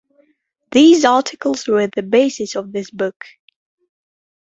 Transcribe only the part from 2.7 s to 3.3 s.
this book.